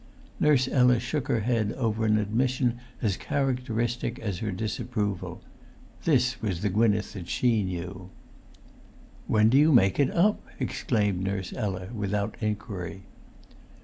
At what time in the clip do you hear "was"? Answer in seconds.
6.41-6.61